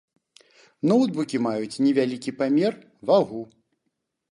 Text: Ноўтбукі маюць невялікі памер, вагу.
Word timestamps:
Ноўтбукі 0.91 1.37
маюць 1.47 1.81
невялікі 1.85 2.35
памер, 2.41 2.73
вагу. 3.13 3.41